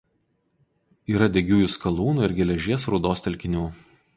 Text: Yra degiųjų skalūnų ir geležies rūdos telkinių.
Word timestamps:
Yra 1.17 1.27
degiųjų 1.35 1.69
skalūnų 1.75 2.25
ir 2.29 2.35
geležies 2.43 2.89
rūdos 2.95 3.25
telkinių. 3.29 3.69